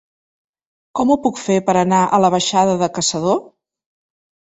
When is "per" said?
1.67-1.75